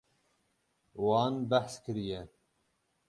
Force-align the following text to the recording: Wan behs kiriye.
Wan 1.03 1.35
behs 1.49 1.73
kiriye. 1.83 2.21